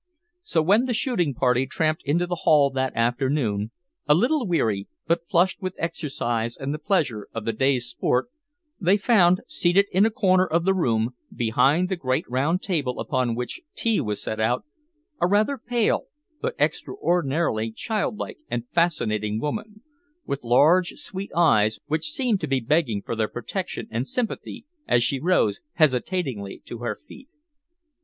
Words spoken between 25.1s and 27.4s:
rose hesitatingly to her feet.